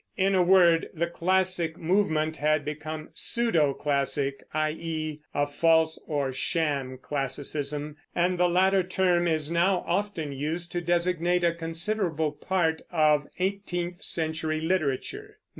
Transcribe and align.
In 0.17 0.33
a 0.33 0.41
word, 0.41 0.89
the 0.95 1.05
classic 1.05 1.77
movement 1.77 2.37
had 2.37 2.65
become 2.65 3.09
pseudo 3.13 3.71
classic, 3.75 4.41
i.e. 4.51 5.21
a 5.35 5.45
false 5.45 6.01
or 6.07 6.33
sham 6.33 6.97
classicism; 6.97 7.97
and 8.15 8.39
the 8.39 8.49
latter 8.49 8.81
term 8.81 9.27
is 9.27 9.51
now 9.51 9.83
often 9.85 10.31
used 10.31 10.71
to 10.71 10.81
designate 10.81 11.43
a 11.43 11.53
considerable 11.53 12.31
part 12.31 12.81
of 12.91 13.27
eighteenth 13.37 14.01
century 14.03 14.59
literature. 14.59 15.37